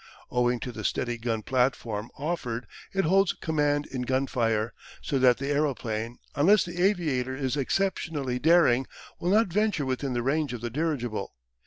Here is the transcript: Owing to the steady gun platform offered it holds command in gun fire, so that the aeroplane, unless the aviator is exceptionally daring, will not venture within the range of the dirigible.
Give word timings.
Owing 0.31 0.59
to 0.61 0.71
the 0.71 0.83
steady 0.83 1.19
gun 1.19 1.43
platform 1.43 2.09
offered 2.17 2.65
it 2.91 3.05
holds 3.05 3.33
command 3.33 3.85
in 3.85 4.01
gun 4.01 4.25
fire, 4.25 4.73
so 4.99 5.19
that 5.19 5.37
the 5.37 5.49
aeroplane, 5.51 6.17
unless 6.33 6.63
the 6.63 6.81
aviator 6.83 7.35
is 7.35 7.55
exceptionally 7.55 8.39
daring, 8.39 8.87
will 9.19 9.29
not 9.29 9.53
venture 9.53 9.85
within 9.85 10.13
the 10.13 10.23
range 10.23 10.53
of 10.53 10.61
the 10.61 10.71
dirigible. 10.71 11.35